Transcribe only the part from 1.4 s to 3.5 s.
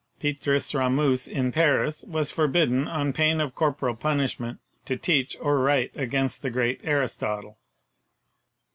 Paris was forbidden, on pain